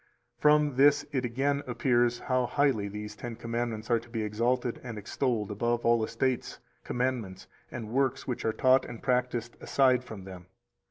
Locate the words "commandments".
3.35-3.87, 6.83-7.45